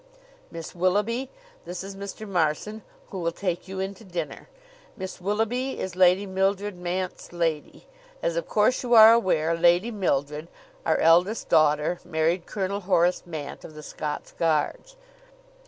"Miss 0.49 0.73
Willoughby, 0.73 1.29
this 1.65 1.83
is 1.83 1.95
Mr. 1.95 2.27
Marson, 2.27 2.81
who 3.11 3.19
will 3.19 3.31
take 3.31 3.67
you 3.67 3.79
in 3.79 3.93
to 3.93 4.03
dinner. 4.03 4.49
Miss 4.97 5.21
Willoughby 5.21 5.79
is 5.79 5.95
Lady 5.95 6.25
Mildred 6.25 6.75
Mant's 6.75 7.31
lady. 7.31 7.85
As 8.23 8.35
of 8.35 8.47
course 8.47 8.81
you 8.81 8.95
are 8.95 9.13
aware, 9.13 9.53
Lady 9.55 9.91
Mildred, 9.91 10.47
our 10.87 10.97
eldest 10.97 11.49
daughter, 11.49 11.99
married 12.03 12.47
Colonel 12.47 12.79
Horace 12.79 13.21
Mant, 13.27 13.63
of 13.63 13.75
the 13.75 13.83
Scots 13.83 14.31
Guards." 14.31 14.95